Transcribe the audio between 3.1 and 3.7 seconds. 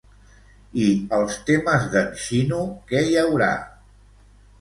haurà?